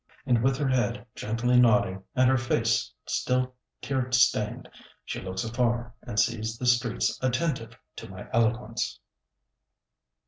[0.25, 3.53] And with her head gently nodding, and her face still
[3.83, 4.67] tear stained,
[5.05, 8.99] she looks afar, and sees the streets attentive to my eloquence!